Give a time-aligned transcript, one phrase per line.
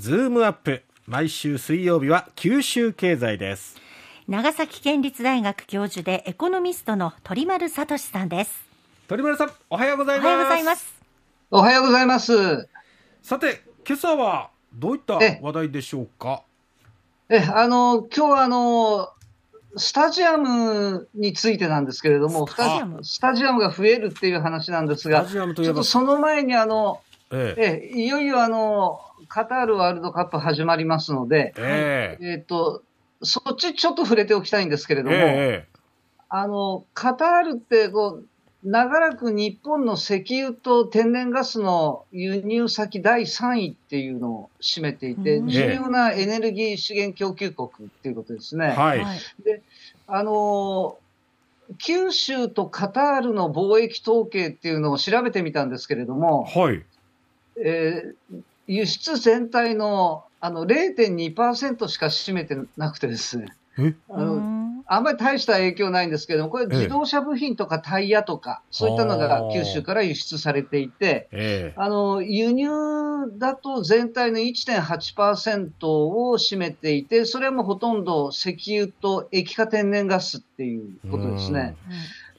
[0.00, 0.84] ズームアップ。
[1.08, 3.76] 毎週水曜日は九州経済です。
[4.28, 8.64] 長崎県立大学教授でエコノミストの鳥丸聡さんです。
[9.08, 10.26] 鳥丸さんおはようございます。
[10.28, 10.94] おはようございます。
[11.50, 12.68] おはようございます。
[13.22, 16.42] さて今朝はどういった話題でしょうか？
[17.28, 19.08] えあの今日はあの
[19.76, 23.02] スタジアムについてなんですけれども、スタジアム？
[23.02, 27.00] スタジアムが増えるっていう話なんですが、ちょっとその前にあの、
[27.32, 27.54] え。
[27.58, 32.82] ええいよいよあの、カタールワールドカップ始まりますので、ええっ、と、
[33.22, 35.78] そっちちょっと触れておきたいんですけれども、えー、
[36.28, 38.24] あの、カタールってこう、
[38.64, 48.70] 長らく日本の石油と天然ガスの輸入先第3位っていうのを占めていて、重要なエネルギー資源供給国っていうことですね。
[48.70, 49.04] はい。
[49.44, 49.62] で、
[50.08, 50.98] あの
[51.78, 56.82] 九州とカタールの貿易統計っていうのを調べてみたんですけれども、はい。
[57.64, 63.48] えー、輸出全体のあの0.2%しか占めてなくてですね。
[64.08, 64.58] あの
[64.90, 72.68] あんまり大した影響ないんですけども、これ、自動車部品とかタイヤとか、そういったのが九州から輸出されていて、あの輸入
[73.36, 81.76] だと全体の1.8%を占めていて、それもほとんど石油と液化天然ガスっていうことですね。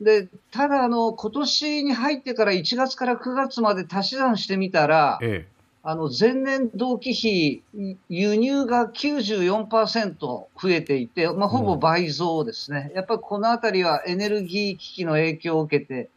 [0.00, 5.55] でただあの、今年に入ってから1月から9月まで足し算してみたら、ええ
[5.88, 7.62] あの前年同期比、
[8.08, 16.10] 輸入が94%増えていて、まあ、ほぼ倍増ですね、うん、やっぱりこのあたりはエネルギー危機の影響を受けて、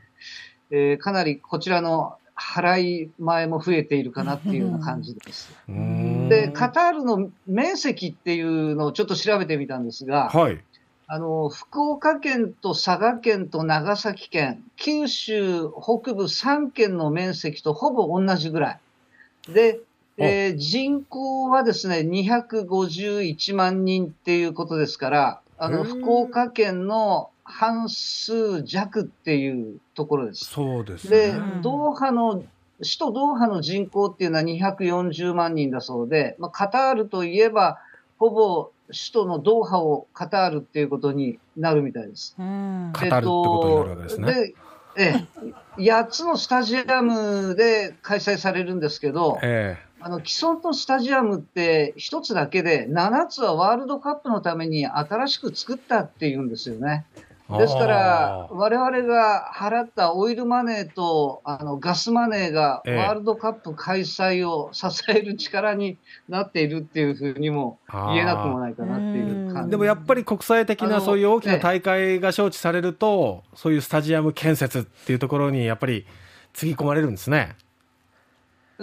[0.71, 5.53] えー、かなりこちらの払い前も増えているかなっていうような感じです。
[5.67, 10.59] で、カタールの面積っていうのをちょっと調べてみたんですが、はい、
[11.05, 18.79] あの福岡県と佐賀県と長崎県、九州北部3県の面積とほぼ同じぐらい。
[19.47, 19.79] で、
[20.17, 30.45] えー、人口はですね、251万人っていうことですから、あの、福岡県の半数弱っていうところです。
[30.45, 31.09] そうですね。
[31.09, 32.43] で、ドーハの、
[32.79, 37.79] 首都ドーハの人口っていうのは240万人だそうで、まあ、カタールといえば、
[38.17, 42.35] ほぼ首都のドーハをカタールっていうことになるみたいです。
[42.35, 44.33] カタールってことになるわけですね。
[44.33, 44.55] で
[44.99, 45.27] え
[45.77, 57.05] え、8つのスタジアムで開催されるんですけど、ええ、あの既存のスタジアムって1つだけで、7つはワールドカップのために新しく作ったっていうんですよね。
[57.57, 69.71] ですから、我々が払ったオイルマネーとあのガスマネーがワールドカップ開催を支える力になっているっていうふうにも言えなくもないかなっていう感じ。
[69.71, 76.05] でもやっぱり国際的なそういう大きな大会が招致されると、そういうスタジアム建設っていうところにやっぱり
[76.53, 77.55] つぎ込まれるんですね。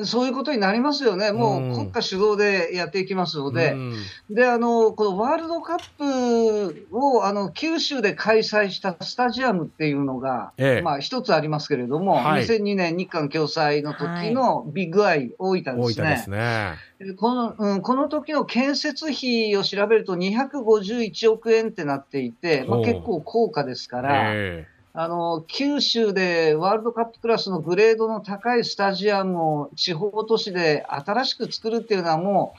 [0.04, 3.94] そういうことになりますよね、もう国家主導でやっていきますので、うん、
[4.30, 16.10] であのこのワールドカップをあの九州で開催したスタジアムっていうのが、ええ、まあ、一つありますけれども、はい、2002年日韓共催の時のビッグアイ、大分ですね。
[16.10, 16.74] ですね。
[17.16, 24.34] このうん、この時の建設費を調べると251億円ってなっていて、まあ、結構高価ですから。
[24.34, 24.66] え
[24.98, 32.54] あの、九州でワールドカップクラスのグレードの高いスタジアムを地方都市で新しく作るっていうのはも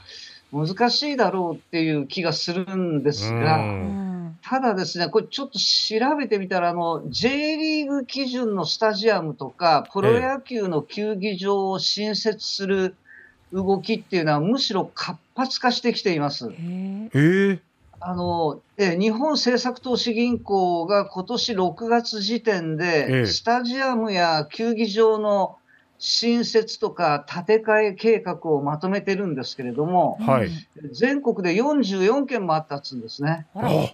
[0.52, 3.58] う難しいだろうっていう気がするんですが、
[4.40, 12.94] ただですね、これちょっと調べてみたら、あの、J リーグ基準のスタジアムとか、プロ野球の球技場を新設する
[13.52, 16.50] 動きっていうのはむしろ活発化してきています。
[16.50, 17.58] へえ。
[18.00, 25.56] あのえ日本政策投資銀行が今年6月時点で、スタジアムや球技場の
[25.98, 30.50] 新設とか建て替え計画をまとめてるんですけれども、はい、
[30.92, 33.46] 全国で44件もあったっつうんですね。
[33.54, 33.92] あ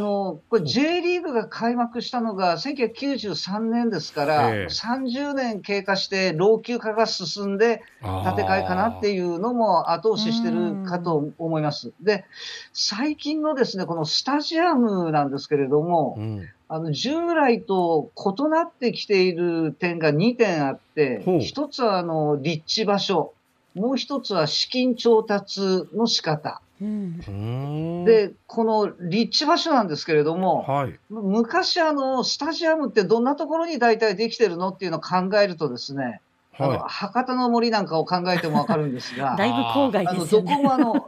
[0.00, 11.92] の、これ J リーグが開幕したのが1993年ですから、えー、30年経過して老朽化が進んで建て替えかなっていうのも後押ししてるかと思います。
[12.00, 12.24] で、
[12.72, 23.34] 最近のですね、このスタジアムなんですけれども、うん、あの従来と異なってきている点が2点あって、1つはあの立地場所、
[23.74, 25.60] もう1つは資金調達
[25.94, 26.60] の仕方。
[26.80, 36.22] うん、で、この立地場所なんですけれども、はい、昔あの、スタジアムってどんなところに大体できてるのっていうのを考えるとですね、
[36.52, 40.40] はい、あの博多の森なんかを考えてもわかるんですが、 だいぶ郊外ですね。
[40.40, 41.06] あのどこもあの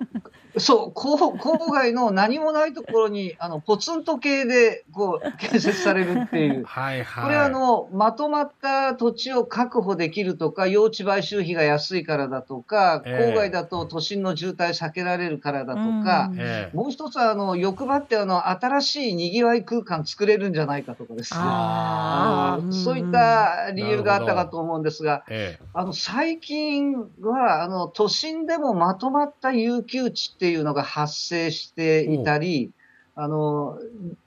[0.58, 6.64] そう、郊 郊外の何もないところに、あの、ポツンと系で、こう、建設されるっていう。
[6.66, 7.24] はいはい。
[7.24, 21.40] これあの、まとまった土地を確保できるとか、用地買収費が安いからだとか、郊外だと都心の渋滞避けられるからだとか、えー、もう一つは、あの、欲張って、あの、新しい賑わい空間作れるんじゃないかとかですね。
[21.42, 32.72] あのそういった理由があったかと思うんですが、えー、あの、最近は、あの、都心でもまとまった有給地ってていうのが発生していたり、
[33.14, 33.78] あの、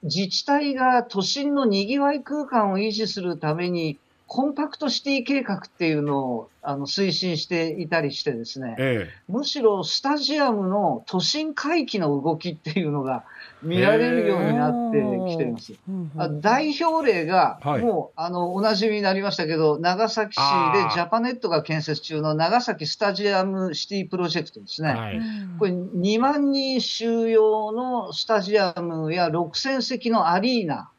[0.02, 13.24] 自治体が都心のにぎわい空間を維持するために、コンパクトシティ計画っていうのをあの推進していたりしてですね、ええ、むしろスタジアムの都心回帰の動きっていうのが
[13.62, 14.98] 見られるようになって
[15.30, 15.74] きています。
[16.16, 24.88] あ代表例が、もう、はい、あの、おなじみになりましたけど、長崎市でジャパネットが建設中の長崎スタジアムシティプロジェクトですね。
[24.88, 25.20] はい、
[25.60, 30.90] これ2万人収容のスタジアムや6000席のアリーナ、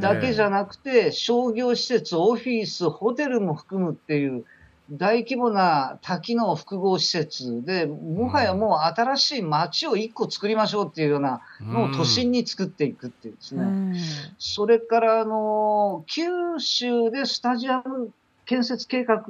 [0.00, 4.44] だけじゃなくて、商業施設、オフィス、ホテルも含むっていう、
[4.90, 13.98] 大規模な多機能複合施設で、もはやもう新しい街を一個作りましょうっていうようなのを都心に作っていくっていうですね。
[14.38, 16.28] それから、あの、九
[16.58, 18.12] 州でスタジアム
[18.44, 19.24] 建設計画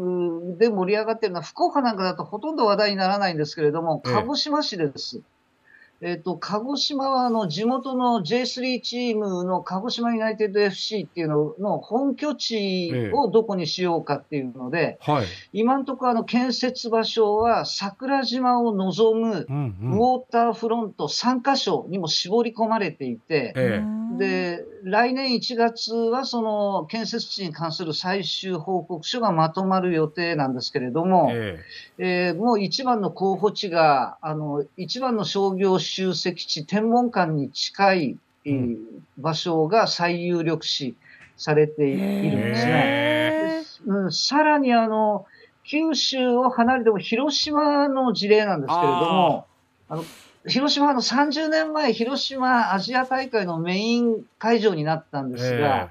[0.58, 5.18] で盛り上がってるのは、福岡なんかだとほとんど話題にならないんですけれども、鹿児島市です。
[5.18, 5.35] え
[6.04, 23.82] っ、ー、と、鹿児島はあの地元の J3 チームの鹿児島ユナイテッド FC っていうのの本拠地をどこにしようかっていうので、えはい、今のところあの建設場所は桜島を望むウォーターフロント3カ所にも絞り込まれていて、え
[24.18, 31.62] で、来年1月はその建設地に関する最終報告書がまとまる予定なんですけれども、え
[31.98, 32.30] え。
[32.32, 38.78] ー、もう一番の候補地が、あの、一番の商業集積地、天文館に近い、うん、
[39.18, 40.96] 場所が最有力視
[41.36, 43.62] されているんですね。
[43.86, 45.26] うん、さらにあの、
[45.64, 49.46] 九州を離れても広島の事例なんですけれども、
[49.88, 50.04] あの
[50.46, 55.90] 広島の30年前、広島アジア大会のメイン会場になったんですが、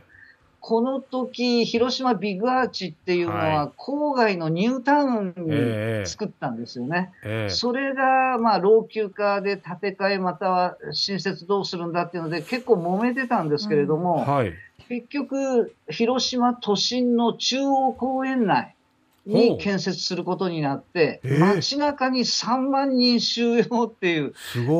[0.67, 7.11] この時、広島ビッグアーチっていうのは、郊外のニュータウンに作ったんですよね。
[7.23, 14.33] えー、それが、まあ、老朽化で建て替え、または新設どうするんだっていうので、結構揉めてたんですけれども、うん。
[14.33, 14.53] はい、
[14.89, 18.74] 結局、広島都心の中央公園内
[19.25, 24.33] に建設することになって、えー、街中に3万人収容っていう、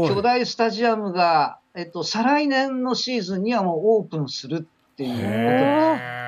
[0.07, 6.25] 巨大スタジアムが、えっと、再来年のシーズンにはもうオープンするっていうことです。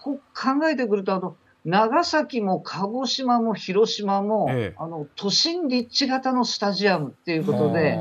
[0.00, 7.98] こ考えてくると、あの、長崎も鹿児島も広島も、ええ、あの、都心立地型のスタジアムっていうことで、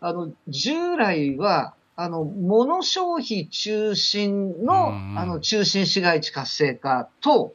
[0.00, 0.12] あ。
[0.12, 4.88] の、従来は、あの、物消費中心の、
[5.18, 7.54] あの、中心市街地活性化と、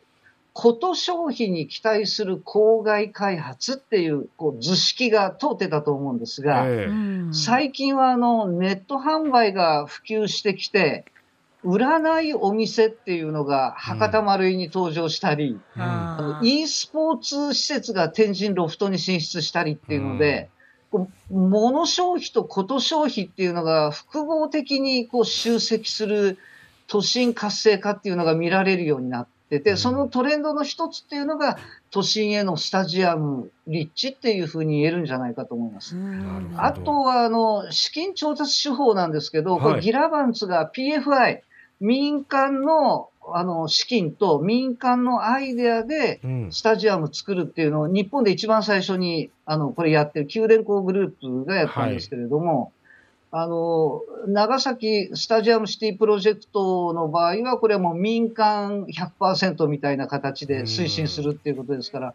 [0.60, 6.90] こと消費に期待する郊外開発っていう、こう、図式が通ってたと思うんですが、え
[7.32, 11.06] 最近はあの、ネット販売が普及してきて、
[11.64, 20.50] 売らないお店っていうのが博多丸井に登場したり、うん、あの e スポーツ施設が天神ロフトに進出したりっていうので、
[20.94, 26.38] うん、物消費とこと消費っていうのが複合的にこう集積する
[26.88, 31.58] 都心活性化っていうのが見られるようになってて、そのトレンドの一つっていうのが
[31.90, 35.96] 都心へのスタジアム立地っていうふうに言えるんじゃないかと思います。
[36.58, 41.40] あとは、あの、資金調達手法なんですけど、これギラバンツが PFI、
[41.80, 52.72] 民間のあの資金と民間のアイデアでスタジアム作るっていうのを、日本で一番最初にあのこれやってる九電工グループがやったんですけれども、はい、
[53.32, 62.14] あの長崎スタジアムシティプロジェクトの場合は、これはもう民間100%みたいな形で推進するっていうことですから、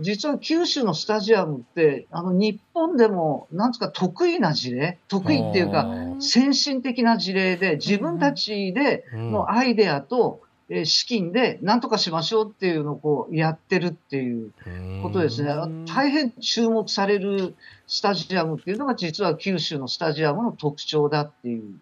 [0.00, 14.52] 実は九州のスタジアムって、あの日本でも、なんつか得意な事例、得意っていうか、先進的な事例で、自分たちでのアイデアと、え資金で何とかしましょうっていうのをこうやってるっていう
[15.00, 15.54] ことですね。
[15.86, 17.54] 大変注目される
[17.86, 21.78] スタジアムっていうのが実は九州のスタジアムの特徴だっていう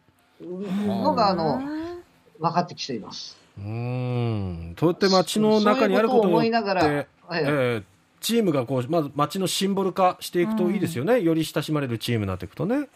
[0.86, 1.62] のが、あの、
[2.38, 3.36] 分かってきています。
[3.58, 4.76] うん。
[4.78, 7.82] そうやって街の中にあることを思いながら、ええ
[8.20, 12.88] チームがこう、まず街のシンボル化していくといいですよね、うん、より親しまれるチームになっていくとね。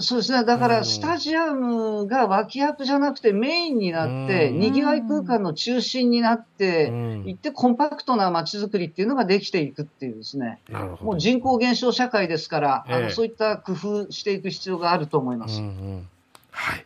[0.00, 0.44] そうですね。
[0.44, 6.88] だから、スタジアムが脇役じゃなくてメインになって、賑わい空間の中心になって、
[7.26, 10.58] いってコンパクトな街づくりっていうのができていくっていうですね。
[11.00, 15.60] もう人口減少社会ですから、あのそういった工夫していく必要があると思います。
[15.60, 16.08] うんうん、
[16.50, 16.84] はい。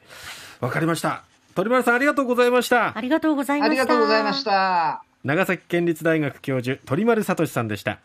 [0.61, 1.25] わかりました。
[1.55, 2.97] 鳥丸さんありがとうございました。
[2.97, 3.73] ありがとうございました。
[3.73, 5.03] ありがとうございました。
[5.25, 8.01] 長崎県立大学教授鳥丸聡さんでした。